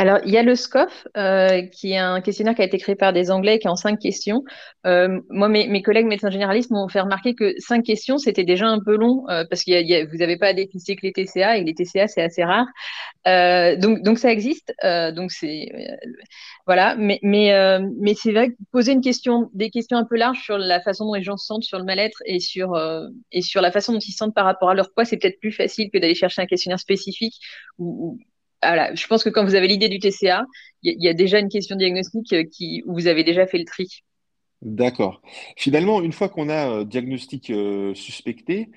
alors, 0.00 0.18
il 0.24 0.32
y 0.32 0.38
a 0.38 0.42
le 0.42 0.54
SCOF, 0.54 1.06
euh, 1.18 1.60
qui 1.60 1.92
est 1.92 1.98
un 1.98 2.22
questionnaire 2.22 2.54
qui 2.54 2.62
a 2.62 2.64
été 2.64 2.78
créé 2.78 2.94
par 2.94 3.12
des 3.12 3.30
Anglais, 3.30 3.58
qui 3.58 3.66
est 3.66 3.70
en 3.70 3.76
cinq 3.76 3.98
questions. 3.98 4.44
Euh, 4.86 5.20
moi, 5.28 5.50
mes, 5.50 5.82
collègues 5.82 6.06
médecins 6.06 6.30
généralistes 6.30 6.70
m'ont 6.70 6.88
fait 6.88 7.02
remarquer 7.02 7.34
que 7.34 7.52
cinq 7.58 7.84
questions, 7.84 8.16
c'était 8.16 8.44
déjà 8.44 8.66
un 8.66 8.80
peu 8.82 8.96
long, 8.96 9.28
euh, 9.28 9.44
parce 9.50 9.62
que 9.62 10.10
vous 10.10 10.16
n'avez 10.16 10.38
pas 10.38 10.46
à 10.46 10.52
dépister 10.54 10.96
que 10.96 11.02
les 11.02 11.12
TCA, 11.12 11.58
et 11.58 11.64
les 11.64 11.74
TCA, 11.74 12.08
c'est 12.08 12.22
assez 12.22 12.42
rare. 12.42 12.64
donc, 13.76 14.02
donc, 14.02 14.18
ça 14.18 14.32
existe. 14.32 14.72
donc, 14.82 15.32
c'est 15.32 15.68
voilà. 16.64 16.96
Mais, 16.96 17.18
mais, 17.22 17.78
mais 18.00 18.14
c'est 18.14 18.32
vrai 18.32 18.48
que 18.48 18.54
poser 18.72 18.92
une 18.92 19.02
question, 19.02 19.50
des 19.52 19.68
questions 19.68 19.98
un 19.98 20.06
peu 20.06 20.16
larges 20.16 20.42
sur 20.42 20.56
la 20.56 20.80
façon 20.80 21.04
dont 21.04 21.14
les 21.14 21.22
gens 21.22 21.36
se 21.36 21.44
sentent, 21.44 21.64
sur 21.64 21.78
le 21.78 21.84
mal-être 21.84 22.22
et 22.24 22.40
sur 22.40 22.74
et 23.32 23.42
sur 23.42 23.60
la 23.60 23.70
façon 23.70 23.92
dont 23.92 23.98
ils 23.98 24.12
se 24.12 24.16
sentent 24.16 24.34
par 24.34 24.46
rapport 24.46 24.70
à 24.70 24.74
leur 24.74 24.90
poids, 24.94 25.04
c'est 25.04 25.18
peut-être 25.18 25.40
plus 25.40 25.52
facile 25.52 25.90
que 25.92 25.98
d'aller 25.98 26.14
chercher 26.14 26.40
un 26.40 26.46
questionnaire 26.46 26.80
spécifique 26.80 27.34
ou 27.78 28.18
je 28.62 29.06
pense 29.06 29.24
que 29.24 29.30
quand 29.30 29.44
vous 29.44 29.54
avez 29.54 29.68
l'idée 29.68 29.88
du 29.88 29.98
TCA, 29.98 30.44
il 30.82 31.02
y, 31.02 31.08
a 31.08 31.14
déjà 31.14 31.38
une 31.38 31.48
question 31.48 31.76
diagnostique 31.76 32.32
euh, 32.32 32.44
qui, 32.44 32.82
où 32.86 32.94
vous 32.94 33.06
avez 33.06 33.24
déjà 33.24 33.46
fait 33.46 33.58
le 33.58 33.64
tri. 33.64 34.02
D'accord. 34.62 35.22
Finalement, 35.56 36.02
une 36.02 36.12
fois 36.12 36.28
qu'on 36.28 36.48
a 36.48 36.70
euh, 36.70 36.84
diagnostic 36.84 37.50
euh, 37.50 37.94
suspecté, 37.94 38.70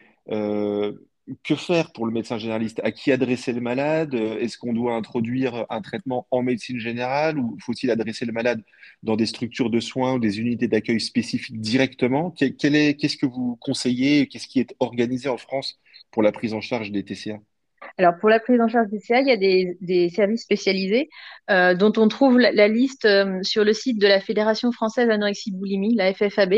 que 1.43 1.55
faire 1.55 1.91
pour 1.93 2.05
le 2.05 2.11
médecin 2.11 2.37
généraliste? 2.37 2.81
À 2.83 2.91
qui 2.91 3.11
adresser 3.11 3.53
le 3.53 3.61
malade? 3.61 4.13
Est-ce 4.13 4.57
qu'on 4.57 4.73
doit 4.73 4.95
introduire 4.95 5.65
un 5.69 5.81
traitement 5.81 6.27
en 6.31 6.43
médecine 6.43 6.79
générale 6.79 7.37
ou 7.37 7.57
faut-il 7.61 7.91
adresser 7.91 8.25
le 8.25 8.33
malade 8.33 8.61
dans 9.03 9.15
des 9.15 9.25
structures 9.25 9.69
de 9.69 9.79
soins 9.79 10.13
ou 10.15 10.19
des 10.19 10.39
unités 10.39 10.67
d'accueil 10.67 10.99
spécifiques 10.99 11.59
directement? 11.59 12.31
Qu'est-ce 12.31 13.17
que 13.17 13.25
vous 13.25 13.57
conseillez? 13.61 14.27
Qu'est-ce 14.27 14.47
qui 14.47 14.59
est 14.59 14.75
organisé 14.79 15.29
en 15.29 15.37
France 15.37 15.79
pour 16.11 16.23
la 16.23 16.31
prise 16.31 16.53
en 16.53 16.61
charge 16.61 16.91
des 16.91 17.03
TCA 17.03 17.39
alors 17.97 18.15
pour 18.19 18.29
la 18.29 18.39
prise 18.39 18.59
en 18.59 18.67
charge 18.67 18.89
des 18.89 18.99
CA, 18.99 19.21
il 19.21 19.27
y 19.27 19.31
a 19.31 19.37
des, 19.37 20.09
services 20.09 20.43
spécialisés 20.43 21.09
euh, 21.51 21.75
dont 21.75 21.93
on 21.97 22.07
trouve 22.07 22.39
la, 22.39 22.67
liste 22.67 23.05
euh, 23.05 23.39
sur 23.43 23.63
le 23.63 23.73
site 23.73 23.99
de 23.99 24.07
la 24.07 24.19
Fédération 24.19 24.71
française 24.71 25.09
anorexie 25.09 25.51
boulimie, 25.51 25.95
la 25.95 26.13
FFAB. 26.13 26.53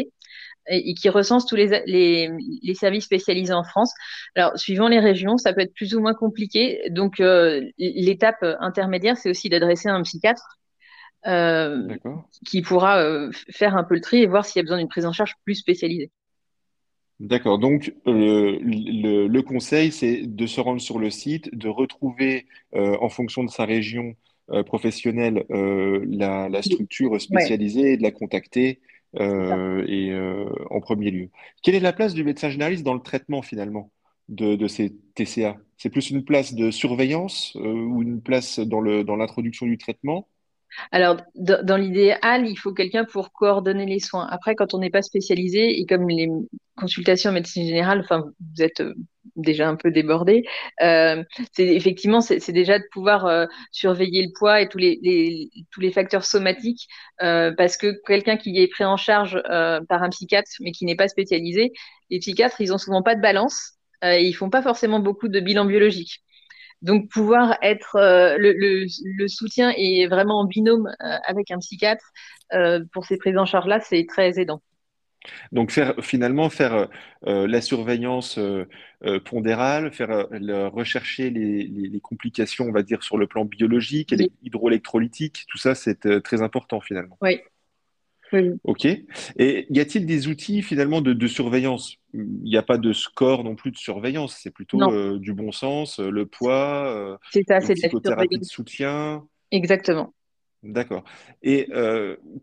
et, 0.68 0.94
qui 0.96 1.10
recense 1.10 1.46
tous 1.46 1.56
les, 1.56 1.84
les, 1.86 2.30
les, 2.63 2.74
services 2.74 3.06
spécialisés 3.06 3.54
en 3.54 3.63
France. 3.63 3.94
Alors, 4.36 4.58
suivant 4.58 4.88
les 4.88 5.00
régions, 5.00 5.38
ça 5.38 5.54
peut 5.54 5.62
être 5.62 5.74
plus 5.74 5.94
ou 5.96 6.01
moins 6.01 6.13
compliqué. 6.13 6.82
Donc, 6.89 7.20
euh, 7.20 7.62
l'étape 7.77 8.44
intermédiaire, 8.60 9.18
c'est 9.18 9.30
aussi 9.30 9.50
d'adresser 9.50 9.89
un 9.89 10.01
psychiatre 10.04 10.58
qui 12.46 12.62
pourra 12.62 13.04
faire 13.51 13.75
un 13.75 13.84
peu 13.84 13.96
le 13.96 14.01
tri 14.01 14.22
et 14.22 14.27
voir 14.27 14.46
s'il 14.46 14.60
y 14.60 14.62
a 14.62 14.63
besoin 14.63 14.77
d'une 14.77 14.88
prise 14.88 15.08
en 15.08 15.13
charge 15.13 15.34
plus 15.44 15.56
spécialisée. 15.56 16.12
D'accord. 17.19 17.60
Donc, 17.60 17.93
le, 18.05 18.60
le, 18.62 19.27
le, 19.27 19.41
conseil, 19.41 19.91
c'est 19.91 20.24
de 20.24 20.48
se 20.48 20.60
rendre 20.60 20.81
sur 20.81 21.00
le 21.00 21.10
site, 21.10 21.55
de 21.55 21.69
retrouver, 21.69 22.45
en 22.74 23.07
fonction 23.07 23.45
de 23.45 23.50
sa 23.50 23.63
région 23.63 24.15
professionnelle, 24.65 25.45
la, 25.50 26.50
la, 26.50 26.62
structure 26.62 27.19
spécialisée 27.22 27.93
et 27.93 27.98
de 27.98 28.03
la 28.03 28.12
contacter 28.12 28.81
euh, 29.19 29.86
et 29.88 30.12
euh, 30.12 30.50
en 30.69 30.81
premier 30.81 31.10
lieu. 31.10 31.29
Quelle 31.63 31.75
est 31.75 31.79
la 31.79 31.93
place 31.93 32.13
du 32.13 32.25
médecin 32.25 32.50
généraliste 32.50 32.84
dans 32.84 32.93
le 32.93 33.00
traitement 33.00 33.41
finalement 33.41 33.91
de, 34.27 34.55
de 34.55 34.67
ces 34.67 34.93
TCA 35.15 35.55
C'est 35.77 35.89
plus 35.89 36.10
une 36.10 36.25
place 36.25 36.53
de 36.53 36.69
surveillance 36.69 37.55
euh, 37.55 37.62
ou 37.62 38.01
une 38.01 38.22
place 38.22 38.60
dans 38.60 38.81
l'introduction 38.81 39.67
du 39.67 39.77
traitement? 39.77 40.27
Alors, 40.91 41.15
dans 41.36 41.77
l'idéal, 41.77 42.45
il 42.45 42.57
faut 42.57 42.74
quelqu'un 42.74 43.05
pour 43.05 43.31
coordonner 43.31 43.86
les 43.86 44.00
soins. 44.00 44.27
Après, 44.29 44.55
quand 44.55 44.74
on 44.74 44.79
n'est 44.79 44.89
pas 44.89 45.01
spécialisé 45.01 45.79
et 45.79 45.86
comme 45.86 46.10
les 46.10 46.29
consultations 46.75 47.29
en 47.29 47.34
médecine 47.34 47.65
générale, 47.65 48.01
enfin, 48.01 48.24
vous 48.39 48.62
êtes 48.62 48.82
euh, 48.82 48.94
déjà 49.36 49.67
un 49.67 49.75
peu 49.75 49.91
débordé, 49.91 50.44
euh, 50.82 51.24
c'est 51.53 51.67
effectivement, 51.67 52.22
c'est 52.22 52.51
déjà 52.51 52.79
de 52.79 52.86
pouvoir 52.91 53.25
euh, 53.25 53.46
surveiller 53.72 54.24
le 54.25 54.32
poids 54.38 54.62
et 54.62 54.70
tous 54.70 54.77
les, 54.77 55.50
tous 55.72 55.82
les 55.82 55.91
facteurs 55.91 56.25
somatiques, 56.25 56.88
parce 57.20 57.77
que 57.77 58.00
quelqu'un 58.05 58.38
qui 58.38 58.58
est 58.58 58.67
pris 58.67 58.86
en 58.86 58.98
charge 58.98 59.41
par 59.44 60.03
un 60.03 60.10
psychiatre, 60.10 60.50
mais 60.62 60.72
qui 60.72 60.86
n'est 60.86 60.96
pas 60.96 61.08
spécialisé, 61.08 61.72
les 62.10 62.20
psychiatres, 62.20 62.62
ils 62.62 62.74
ont 62.74 62.77
souvent 62.77 63.01
pas 63.01 63.15
de 63.15 63.22
balance 63.22 63.74
et 64.03 64.24
ils 64.24 64.34
font 64.34 64.50
pas 64.50 64.62
forcément 64.62 65.00
beaucoup 65.00 65.27
de 65.27 65.39
bilan 65.39 65.65
biologique. 65.65 66.22
Donc 66.82 67.10
pouvoir 67.10 67.58
être 67.62 67.98
le, 68.38 69.27
soutien 69.27 69.74
est 69.75 70.08
vraiment 70.08 70.39
en 70.41 70.46
binôme 70.46 70.89
avec 71.00 71.51
un 71.51 71.60
psychiatre 71.60 72.05
pour 72.94 73.05
ces 73.05 73.17
prises 73.17 73.38
en 73.38 73.46
charge 73.46 73.67
là, 73.67 73.79
c'est 73.79 74.05
très 74.08 74.39
aidant. 74.39 74.62
Donc 75.51 75.72
faire 75.72 75.96
finalement 76.01 76.50
faire 76.50 76.88
la 77.24 77.62
surveillance 77.62 78.39
pondérale, 79.25 79.91
faire 79.91 80.27
rechercher 80.72 81.29
les, 81.29 82.00
complications, 82.01 82.65
on 82.65 82.72
va 82.72 82.84
dire 82.84 83.03
sur 83.03 83.17
le 83.17 83.27
plan 83.27 83.46
biologique 83.46 84.13
et 84.13 84.32
hydroélectrolytique, 84.44 85.46
tout 85.48 85.58
ça 85.58 85.75
c'est 85.75 86.22
très 86.22 86.41
important 86.41 86.82
finalement. 86.82 87.17
Oui, 87.22 87.39
Ok. 88.63 88.86
Et 88.86 89.67
y 89.70 89.79
a-t-il 89.79 90.05
des 90.05 90.27
outils 90.27 90.62
finalement 90.62 91.01
de, 91.01 91.27
surveillance? 91.27 91.98
Il 92.13 92.44
n'y 92.44 92.58
a 92.58 92.63
pas 92.63 92.77
de 92.77 92.94
score 92.94 93.44
non 93.44 93.55
plus 93.55 93.72
de 93.72 93.77
surveillance, 93.77 94.38
c'est 94.41 94.51
plutôt 94.51 94.82
euh, 94.82 95.20
du 95.20 95.34
bon 95.34 95.51
sens, 95.51 96.00
euh, 96.00 96.10
le 96.10 96.25
poids, 96.25 96.88
euh, 96.88 97.17
c'est 97.32 97.44
ça, 97.48 97.62
c'est 97.62 97.74
de 97.74 98.38
de 98.38 98.44
soutien. 98.44 99.25
Exactement. 99.51 100.13
D'accord. 100.65 101.03
Et 101.43 101.67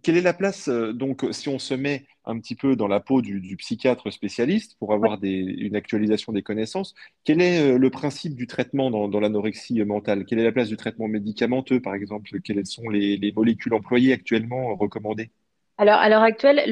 quelle 0.02 0.16
est 0.16 0.22
la 0.22 0.32
place, 0.32 0.68
donc, 0.68 1.26
si 1.32 1.48
on 1.48 1.58
se 1.58 1.74
met 1.74 2.06
un 2.24 2.38
petit 2.38 2.54
peu 2.54 2.76
dans 2.76 2.86
la 2.86 3.00
peau 3.00 3.20
du, 3.20 3.56
psychiatre 3.56 4.12
spécialiste 4.12 4.76
pour 4.78 4.92
avoir 4.92 5.18
une 5.22 5.74
actualisation 5.74 6.32
des 6.32 6.42
connaissances, 6.42 6.94
quel 7.24 7.42
est 7.42 7.76
le 7.76 7.90
principe 7.90 8.36
du 8.36 8.46
traitement 8.46 8.90
dans, 8.90 9.20
l'anorexie 9.20 9.82
mentale? 9.84 10.24
Quelle 10.24 10.38
est 10.38 10.44
la 10.44 10.52
place 10.52 10.68
du 10.68 10.76
traitement 10.76 11.08
médicamenteux, 11.08 11.80
par 11.80 11.94
exemple? 11.94 12.30
Quelles 12.44 12.64
sont 12.64 12.88
les 12.88 13.32
molécules 13.34 13.74
employées 13.74 14.12
actuellement 14.12 14.76
recommandées? 14.76 15.30
Alors, 15.78 15.96
à 15.96 16.08
l'heure 16.08 16.22
actuelle, 16.22 16.62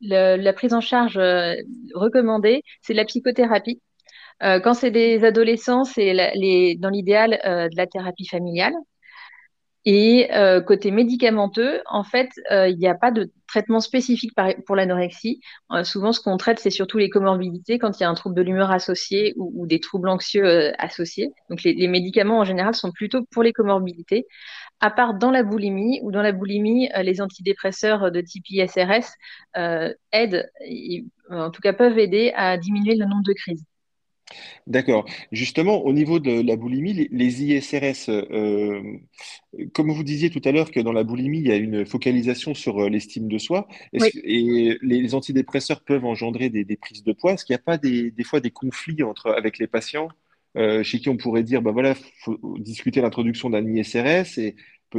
la, 0.00 0.52
prise 0.52 0.72
en 0.72 0.80
charge 0.80 1.18
euh, 1.18 1.54
recommandée, 1.94 2.62
c'est 2.82 2.94
la 2.94 3.04
psychothérapie. 3.04 3.80
Euh, 4.42 4.60
quand 4.60 4.74
c'est 4.74 4.90
des 4.90 5.24
adolescents, 5.24 5.84
c'est 5.84 6.14
dans 6.78 6.88
l'idéal 6.88 7.40
euh, 7.44 7.68
de 7.68 7.76
la 7.76 7.86
thérapie 7.86 8.26
familiale. 8.26 8.74
Et 9.86 10.30
côté 10.66 10.90
médicamenteux, 10.90 11.82
en 11.86 12.04
fait, 12.04 12.30
il 12.50 12.76
n'y 12.78 12.88
a 12.88 12.94
pas 12.94 13.10
de 13.10 13.30
traitement 13.46 13.80
spécifique 13.80 14.32
pour 14.66 14.76
l'anorexie. 14.76 15.40
souvent, 15.82 16.12
ce 16.12 16.20
qu'on 16.20 16.38
traite, 16.38 16.58
c'est 16.58 16.70
surtout 16.70 16.96
les 16.96 17.10
comorbidités 17.10 17.78
quand 17.78 17.98
il 17.98 18.02
y 18.02 18.06
a 18.06 18.08
un 18.08 18.14
trouble 18.14 18.34
de 18.34 18.42
l'humeur 18.42 18.70
associé 18.70 19.34
ou, 19.36 19.66
des 19.66 19.80
troubles 19.80 20.08
anxieux 20.08 20.72
associés. 20.82 21.32
Donc, 21.50 21.62
les, 21.64 21.86
médicaments 21.86 22.38
en 22.38 22.44
général 22.44 22.74
sont 22.74 22.92
plutôt 22.92 23.24
pour 23.30 23.42
les 23.42 23.52
comorbidités 23.52 24.26
à 24.80 24.90
part 24.90 25.14
dans 25.14 25.30
la 25.30 25.42
boulimie, 25.42 26.00
ou 26.02 26.10
dans 26.12 26.22
la 26.22 26.32
boulimie, 26.32 26.90
euh, 26.96 27.02
les 27.02 27.20
antidépresseurs 27.20 28.10
de 28.10 28.20
type 28.20 28.44
ISRS 28.50 29.14
euh, 29.56 29.92
aident, 30.12 30.50
en 31.30 31.50
tout 31.50 31.62
cas 31.62 31.72
peuvent 31.72 31.98
aider 31.98 32.32
à 32.36 32.58
diminuer 32.58 32.94
le 32.94 33.06
nombre 33.06 33.22
de 33.24 33.32
crises. 33.32 33.64
D'accord. 34.66 35.04
Justement, 35.32 35.84
au 35.84 35.92
niveau 35.92 36.18
de 36.18 36.40
la 36.40 36.56
boulimie, 36.56 37.08
les, 37.10 37.42
ISRS, 37.42 38.08
euh, 38.08 38.82
comme 39.74 39.92
vous 39.92 40.02
disiez 40.02 40.30
tout 40.30 40.40
à 40.44 40.52
l'heure 40.52 40.70
que 40.70 40.80
dans 40.80 40.92
la 40.92 41.04
boulimie, 41.04 41.40
il 41.40 41.46
y 41.46 41.52
a 41.52 41.56
une 41.56 41.84
focalisation 41.84 42.54
sur 42.54 42.88
l'estime 42.88 43.28
de 43.28 43.38
soi, 43.38 43.68
et 43.92 44.78
les, 44.82 45.14
antidépresseurs 45.14 45.82
peuvent 45.82 46.04
engendrer 46.04 46.48
des, 46.48 46.76
prises 46.76 47.04
de 47.04 47.12
poids? 47.12 47.34
Est-ce 47.34 47.44
qu'il 47.44 47.54
n'y 47.54 47.60
a 47.60 47.64
pas 47.64 47.78
des, 47.78 48.12
fois 48.24 48.40
des 48.40 48.50
conflits 48.50 49.02
entre, 49.02 49.30
avec 49.30 49.58
les 49.58 49.66
patients 49.66 50.08
chez 50.82 51.00
qui 51.00 51.08
on 51.08 51.16
pourrait 51.16 51.42
dire, 51.42 51.62
ben 51.62 51.72
voilà, 51.72 51.94
faut 52.20 52.38
discuter 52.58 53.00
l'introduction 53.00 53.50
d'un 53.50 53.66
ISRS 53.66 54.38
et 54.38 54.54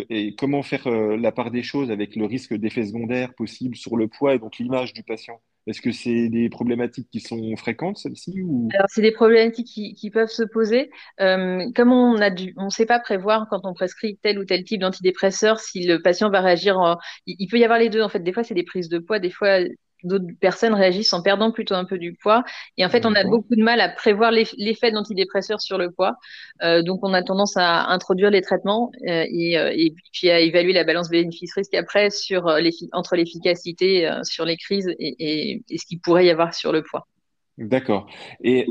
et 0.10 0.36
comment 0.36 0.64
faire 0.64 0.88
euh, 0.88 1.18
la 1.18 1.32
part 1.32 1.52
des 1.52 1.64
choses 1.64 1.92
avec 1.92 2.16
le 2.16 2.26
risque 2.26 2.54
d'effets 2.54 2.86
secondaires 2.86 3.34
possibles 3.34 3.76
sur 3.76 3.96
le 3.98 4.08
poids 4.08 4.36
et 4.36 4.40
donc 4.40 4.58
l'image 4.58 4.94
du 4.94 5.04
patient? 5.04 5.42
Est-ce 5.68 5.82
que 5.82 5.92
c'est 5.92 6.30
des 6.30 6.50
problématiques 6.50 7.10
qui 7.12 7.20
sont 7.20 7.56
fréquentes, 7.56 7.98
celles-ci 7.98 8.42
ou... 8.44 8.70
Alors, 8.74 8.88
c'est 8.90 9.02
des 9.02 9.12
problématiques 9.12 9.68
qui, 9.68 10.10
peuvent 10.12 10.30
se 10.30 10.44
poser. 10.44 10.92
Euh, 11.20 11.72
comme 11.76 11.92
on 11.92 12.14
ne 12.14 12.70
sait 12.70 12.86
pas 12.86 13.00
prévoir 13.00 13.48
quand 13.50 13.62
on 13.64 13.74
prescrit 13.74 14.18
tel 14.22 14.38
ou 14.38 14.46
tel 14.46 14.64
type 14.64 14.82
d'antidépresseur 14.82 15.60
si 15.60 15.88
le 15.88 16.02
patient 16.02 16.30
va 16.30 16.42
réagir. 16.42 16.98
Il, 17.26 17.36
il, 17.40 17.48
peut 17.48 17.58
y 17.58 17.64
avoir 17.64 17.80
les 17.80 17.90
deux. 17.90 18.02
En 18.02 18.10
fait, 18.10 18.20
des 18.20 18.32
fois, 18.32 18.44
c'est 18.44 18.54
des 18.54 18.64
prises 18.64 18.90
de 18.90 19.00
poids, 19.00 19.20
des 19.20 19.32
fois, 19.32 19.60
d'autres 20.06 20.26
personnes 20.40 20.74
réagissent 20.74 21.14
en 21.14 21.22
perdant 21.22 21.52
plutôt 21.52 21.76
un 21.76 21.86
peu 21.86 21.98
du 21.98 22.14
poids. 22.14 22.44
Et 22.78 22.86
en 22.86 22.90
fait, 22.90 23.06
on 23.06 23.14
a 23.16 23.24
beaucoup 23.24 23.56
de 23.56 23.64
mal 23.64 23.82
à 23.82 23.90
prévoir 23.90 24.32
l'effet 24.32 24.92
d'antidépresseur 24.92 25.60
sur 25.62 25.78
le 25.78 25.92
poids. 25.92 26.16
Euh, 26.64 26.82
donc, 26.82 27.00
on 27.04 27.14
a 27.14 27.24
tendance 27.24 27.58
à 27.58 27.88
introduire 27.88 28.32
les 28.32 28.42
traitements 28.42 28.92
euh, 29.08 29.26
et, 29.30 29.58
euh, 29.58 29.72
et, 29.76 29.94
puis 30.14 30.30
à 30.30 30.40
évaluer 30.40 30.74
la 30.74 30.84
balance 30.84 31.10
bénéfice-risque 31.10 31.74
après 31.74 32.10
sur 32.10 32.48
entre 32.94 33.16
l'efficacité 33.16 34.10
sur 34.24 34.46
les 34.46 34.58
crises 34.58 34.88
et, 35.00 35.64
et, 35.70 35.78
ce 35.78 35.86
qu'il 35.86 36.00
pourrait 36.00 36.26
y 36.26 36.30
avoir 36.30 36.54
sur 36.54 36.72
le 36.72 36.84
poids. 36.84 37.08
D'accord. 37.58 38.08
Et 38.44 38.68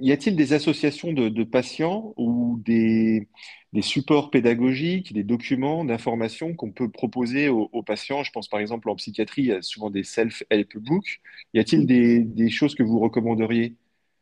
y 0.00 0.12
a-t-il 0.12 0.36
des 0.36 0.52
associations 0.52 1.12
de, 1.12 1.28
de 1.28 1.44
patients 1.44 2.14
ou 2.16 2.60
des, 2.64 3.28
des 3.72 3.82
supports 3.82 4.30
pédagogiques, 4.30 5.12
des 5.12 5.24
documents 5.24 5.84
d'information 5.84 6.54
qu'on 6.54 6.72
peut 6.72 6.90
proposer 6.90 7.48
aux, 7.48 7.82
patients. 7.82 8.22
Je 8.22 8.32
pense 8.32 8.48
par 8.48 8.60
exemple 8.60 8.88
en 8.88 8.96
psychiatrie, 8.96 9.42
il 9.42 9.48
y 9.48 9.52
a 9.52 9.62
souvent 9.62 9.90
des 9.90 10.04
self-help 10.04 10.78
books. 10.78 11.20
Y 11.54 11.60
a-t-il 11.60 11.86
des, 11.86 12.50
choses 12.50 12.74
que 12.74 12.82
vous 12.82 12.98
recommanderiez? 12.98 13.74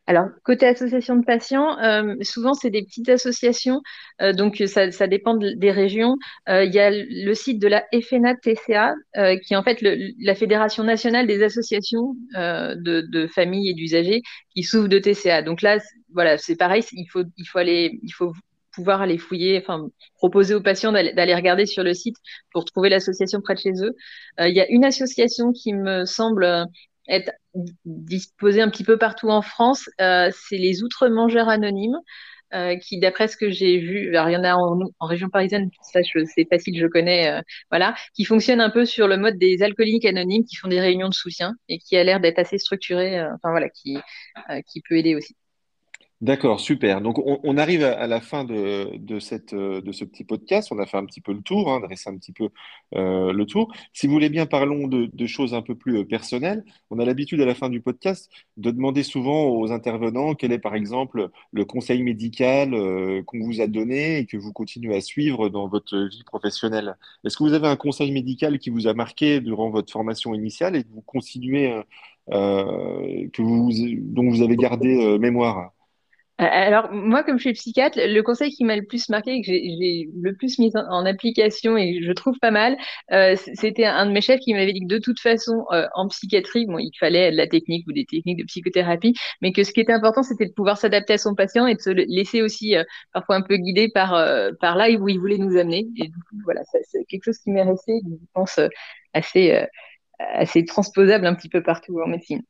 Alors, 0.09 0.29
côté 0.45 0.67
association 0.67 1.17
de 1.17 1.25
patients, 1.25 1.81
euh, 1.81 2.15
souvent 2.23 2.55
c'est 2.55 2.71
des 2.71 2.85
petites 2.85 3.09
associations, 3.09 3.83
euh, 4.23 4.33
donc 4.33 4.63
ça, 4.67 5.07
dépend 5.09 5.37
des 5.37 5.71
régions. 5.73 6.17
Euh, 6.49 6.65
il 6.65 6.73
y 6.73 6.79
a 6.79 6.91
le 6.93 7.35
site 7.35 7.61
de 7.61 7.67
la 7.67 7.85
FNA 7.93 8.37
TCA, 8.37 8.95
qui 9.43 9.55
est 9.55 9.57
en 9.57 9.65
fait 9.65 9.83
la 9.83 10.35
Fédération 10.37 10.85
nationale 10.85 11.27
des 11.27 11.43
associations 11.43 12.15
de, 12.35 13.01
de, 13.01 13.27
familles 13.27 13.71
et 13.71 13.75
d'usagers 13.75 14.23
qui 14.55 14.63
souffrent 14.63 14.89
de 14.89 15.01
TCA. 15.01 15.43
Donc 15.43 15.61
là, 15.61 15.79
voilà, 16.13 16.39
c'est 16.39 16.57
pareil, 16.57 16.85
il 16.93 17.07
faut, 17.07 17.25
il 17.37 17.45
faut 17.45 17.59
aller, 17.59 17.99
il 18.03 18.11
faut 18.11 18.33
pouvoir 18.77 19.01
aller 19.01 19.19
fouiller, 19.19 19.59
enfin 19.59 19.89
proposer 20.17 20.55
aux 20.55 20.61
patients 20.61 20.93
d'aller 20.93 21.35
regarder 21.35 21.67
sur 21.67 21.83
le 21.83 21.95
site 21.95 22.17
pour 22.53 22.65
trouver 22.65 22.91
l'association 22.91 23.41
près 23.41 23.55
de 23.55 23.61
chez 23.61 23.73
eux. 23.83 23.97
Euh, 24.39 24.49
il 24.49 24.55
y 24.55 24.61
a 24.61 24.69
une 24.69 24.85
association 24.85 25.53
qui 25.53 25.73
me 25.73 26.05
semble 26.05 26.45
euh, 26.45 26.65
être 27.09 27.33
disposée 27.85 28.61
un 28.61 28.69
petit 28.71 28.85
peu 28.85 28.99
partout 28.99 29.31
en 29.31 29.43
France, 29.43 29.89
euh, 30.01 30.31
c'est 30.33 30.59
les 30.59 30.83
Outre-Mangeurs 30.83 31.49
Anonymes. 31.49 31.99
qui, 32.83 33.01
d'après 33.01 33.29
ce 33.29 33.37
que 33.37 33.51
j'ai 33.51 33.79
vu, 33.79 34.09
il 34.09 34.15
y 34.15 34.37
en 34.37 34.45
a 34.45 34.55
en, 34.55 35.07
région 35.07 35.29
parisienne, 35.29 35.69
ça 35.83 36.01
c'est 36.35 36.47
facile, 36.49 36.79
je 36.79 36.87
connais, 36.87 37.43
voilà, 37.71 37.95
qui 38.15 38.25
fonctionne 38.25 38.61
un 38.61 38.71
peu 38.71 38.85
sur 38.87 39.09
le 39.09 39.17
mode 39.19 39.37
des 39.39 39.63
alcooliques 39.63 40.07
anonymes 40.07 40.45
qui 40.45 40.57
font 40.57 40.69
des 40.69 40.81
réunions 40.81 41.09
de 41.09 41.15
soutien 41.15 41.55
et 41.69 41.79
qui 41.79 41.97
a 41.97 42.05
l'air 42.05 42.21
d'être 42.21 42.39
assez 42.39 42.59
structuré, 42.59 43.21
enfin 43.21 43.51
voilà, 43.51 43.69
qui 43.69 44.01
peut 44.89 44.97
aider 44.97 45.15
aussi. 45.17 45.35
D'accord, 46.23 46.61
super. 46.61 47.03
Donc, 47.03 47.19
on, 47.19 47.59
arrive 47.59 47.85
à, 47.85 48.07
la 48.07 48.23
fin 48.23 48.49
euh, 48.49 48.87
de 48.97 49.19
ce 49.21 50.05
petit 50.05 50.25
podcast. 50.25 50.73
On 50.73 50.79
a 50.79 50.87
fait 50.87 50.97
un 50.97 51.05
petit 51.05 51.21
peu 51.21 51.33
le 51.35 51.43
tour, 51.43 51.71
hein, 51.71 51.81
dressé 51.81 52.09
un 52.09 52.17
petit 52.17 52.33
peu 52.33 52.49
euh, 52.95 53.35
le 53.35 53.45
tour. 53.45 53.71
Si 53.93 54.07
vous 54.07 54.15
voulez 54.15 54.31
bien, 54.31 54.47
parlons 54.47 54.89
de, 54.89 55.27
choses 55.27 55.53
un 55.53 55.61
peu 55.61 55.75
plus 55.75 55.99
euh, 55.99 56.05
personnelles. 56.05 56.65
On 56.91 56.99
a 57.01 57.05
l'habitude 57.05 57.43
à 57.43 57.45
la 57.45 57.55
fin 57.55 57.69
du 57.69 57.83
podcast 57.83 58.31
de 58.57 58.71
demander 58.71 59.03
souvent 59.03 59.45
aux 59.51 59.73
intervenants 59.73 60.35
quel 60.35 60.53
est, 60.53 60.59
par 60.59 60.75
exemple, 60.75 61.29
le 61.53 61.65
conseil 61.67 62.03
médical 62.03 62.71
qu'on 63.27 63.41
vous 63.41 63.61
a 63.61 63.67
donné 63.67 64.19
et 64.19 64.27
que 64.27 64.39
vous 64.39 64.53
continuez 64.55 64.97
à 64.97 65.03
suivre 65.03 65.51
dans 65.51 65.69
votre 65.69 65.99
vie 65.99 66.25
professionnelle. 66.25 66.97
Est-ce 67.25 67.37
que 67.37 67.45
vous 67.45 67.53
avez 67.53 67.69
un 67.69 67.77
conseil 67.77 68.11
médical 68.13 68.59
qui 68.59 68.71
vous 68.71 68.87
a 68.87 68.95
marqué 68.95 69.41
durant 69.41 69.69
votre 69.69 69.93
formation 69.93 70.33
initiale 70.35 70.77
et 70.77 70.83
que 70.83 70.89
vous 70.89 71.03
continuez, 71.03 71.83
que 72.31 73.43
vous, 73.43 73.71
dont 74.01 74.31
vous 74.31 74.43
avez 74.43 74.57
gardé 74.57 75.19
mémoire? 75.19 75.73
Alors, 76.39 76.93
moi, 76.93 77.23
comme 77.23 77.39
je 77.39 77.45
suis 77.45 77.53
psychiatre, 77.55 77.99
le 77.99 78.21
conseil 78.21 78.51
qui 78.51 78.65
m'a 78.65 78.77
le 78.77 78.85
plus 78.85 79.09
marqué, 79.09 79.33
et 79.37 79.41
que 79.41 79.47
j'ai 79.47 80.11
le 80.15 80.35
plus 80.37 80.59
mis 80.59 80.71
en, 80.77 81.07
application 81.07 81.79
et 81.79 82.01
je 82.03 82.13
trouve 82.13 82.37
pas 82.41 82.51
mal, 82.51 82.77
euh, 83.11 83.37
c'était 83.55 83.87
un 83.87 84.05
de 84.05 84.13
mes 84.13 84.21
chefs 84.21 84.41
qui 84.41 84.53
m'avait 84.53 84.75
dit 84.75 84.81
que 84.81 84.87
de 84.87 84.99
toute 84.99 85.19
façon, 85.19 85.65
euh, 85.73 85.87
en 85.95 86.09
psychiatrie, 86.09 86.67
bon, 86.67 86.79
il 86.79 86.93
fallait 87.01 87.31
de 87.33 87.37
la 87.39 87.47
technique 87.47 87.87
ou 87.89 87.93
des 87.93 88.05
techniques 88.05 88.39
de 88.39 88.45
psychothérapie, 88.45 89.15
mais 89.41 89.53
que 89.53 89.65
ce 89.65 89.73
qui 89.73 89.81
était 89.81 89.95
important, 89.95 90.23
c'était 90.23 90.45
de 90.47 90.53
pouvoir 90.53 90.77
s'adapter 90.77 91.15
à 91.15 91.19
son 91.19 91.35
patient 91.35 91.67
et 91.67 91.75
de 91.75 91.81
se 91.81 91.91
laisser 91.91 92.43
aussi 92.43 92.77
euh, 92.77 92.85
parfois 93.15 93.37
un 93.37 93.43
peu 93.43 93.57
guider 93.57 93.89
par, 93.89 94.15
euh, 94.15 94.51
par 94.61 94.77
là 94.77 94.91
où 94.91 95.09
il 95.09 95.19
voulait 95.19 95.39
nous 95.39 95.57
amener. 95.57 95.87
Et 95.97 96.09
du 96.09 96.19
coup, 96.19 96.37
voilà, 96.45 96.61
c'est 96.85 97.05
quelque 97.07 97.25
chose 97.25 97.39
qui 97.39 97.51
m'est 97.51 97.63
resté, 97.63 98.01
je 98.05 98.15
pense, 98.35 98.59
euh, 98.59 98.69
assez, 99.15 99.53
euh, 99.53 99.67
assez 100.19 100.65
transposable 100.67 101.27
un 101.27 101.35
petit 101.35 101.49
peu 101.49 101.63
partout 101.63 102.01
en 102.03 102.09
médecine. 102.09 102.43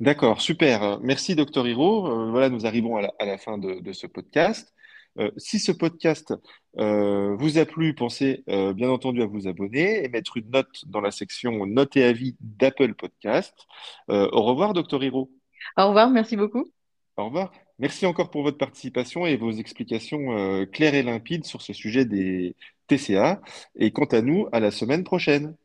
D'accord, 0.00 0.40
super. 0.40 1.00
Merci, 1.00 1.34
Docteur 1.34 1.66
Hiro. 1.66 2.06
Euh, 2.06 2.30
voilà, 2.30 2.50
nous 2.50 2.66
arrivons 2.66 2.96
à 2.96 3.02
la, 3.02 3.14
à 3.18 3.24
la 3.24 3.38
fin 3.38 3.58
de, 3.58 3.80
de 3.80 3.92
ce 3.92 4.06
podcast. 4.06 4.74
Euh, 5.18 5.30
si 5.38 5.58
ce 5.58 5.72
podcast 5.72 6.34
euh, 6.78 7.34
vous 7.36 7.56
a 7.56 7.64
plu, 7.64 7.94
pensez 7.94 8.44
bien 8.46 8.90
entendu 8.90 9.22
à 9.22 9.26
vous 9.26 9.48
abonner 9.48 10.04
et 10.04 10.08
mettre 10.08 10.36
une 10.36 10.50
note 10.50 10.84
dans 10.86 11.00
la 11.00 11.10
section 11.10 11.64
notes 11.64 11.96
et 11.96 12.04
avis 12.04 12.36
d'Apple 12.40 12.94
Podcast. 12.94 13.54
Au 14.08 14.42
revoir, 14.42 14.74
Docteur 14.74 15.02
Hiro. 15.02 15.30
Au 15.78 15.88
revoir, 15.88 16.10
merci 16.10 16.36
beaucoup. 16.36 16.66
Au 17.16 17.24
revoir. 17.24 17.50
Merci 17.78 18.04
encore 18.04 18.30
pour 18.30 18.42
votre 18.42 18.58
participation 18.58 19.26
et 19.26 19.36
vos 19.36 19.52
explications 19.52 20.66
claires 20.66 20.94
et 20.94 21.02
limpides 21.02 21.46
sur 21.46 21.62
ce 21.62 21.72
sujet 21.72 22.04
des 22.04 22.54
TCA. 22.86 23.40
Et 23.76 23.90
quant 23.90 24.04
à 24.04 24.20
nous, 24.20 24.48
à 24.52 24.60
la 24.60 24.70
semaine 24.70 25.04
prochaine. 25.04 25.56